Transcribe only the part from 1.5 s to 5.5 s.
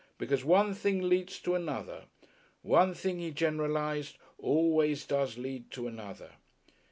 another. One thing, he generalized, always does